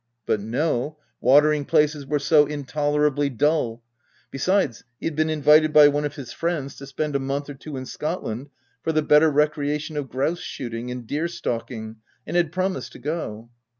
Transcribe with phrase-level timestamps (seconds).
[0.25, 3.83] But no; watering places were so intolerably dull—
[4.31, 7.53] besides, he had been invited by one of his friends to spend a month or
[7.53, 8.49] two in Scotland
[8.81, 13.51] for the better recreation of grouse shooting and deer stalking, and had promised to go.